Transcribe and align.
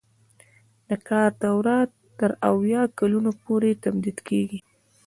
د 0.89 0.91
کار 1.09 1.31
دوره 1.43 1.75
تر 2.19 2.31
اویا 2.49 2.81
کلونو 2.99 3.31
پورې 3.43 3.79
تمدید 3.83 4.17
کیږي. 4.27 4.59